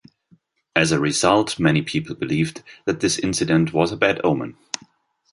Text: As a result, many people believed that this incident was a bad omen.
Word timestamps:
As 0.75 0.91
a 0.91 0.99
result, 0.99 1.59
many 1.59 1.83
people 1.83 2.15
believed 2.15 2.63
that 2.85 3.01
this 3.01 3.19
incident 3.19 3.71
was 3.71 3.91
a 3.91 3.95
bad 3.97 4.19
omen. 4.23 4.57